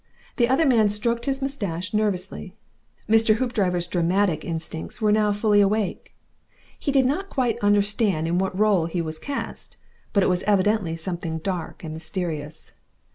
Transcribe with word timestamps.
The 0.37 0.47
other 0.47 0.65
man 0.65 0.89
stroked 0.89 1.25
his 1.27 1.43
moustache 1.43 1.93
nervously. 1.93 2.55
Mr. 3.07 3.35
Hoopdriver's 3.35 3.85
dramatic 3.85 4.43
instincts 4.43 4.99
were 4.99 5.11
now 5.11 5.31
fully 5.31 5.61
awake. 5.61 6.15
He 6.79 6.91
did 6.91 7.05
not 7.05 7.29
quite 7.29 7.59
understand 7.59 8.27
in 8.27 8.39
what 8.39 8.57
role 8.57 8.87
he 8.87 8.99
was 8.99 9.19
cast, 9.19 9.77
but 10.11 10.23
it 10.23 10.27
was 10.27 10.41
evidently 10.47 10.95
something 10.95 11.37
dark 11.37 11.83
and 11.83 11.93
mysterious. 11.93 12.71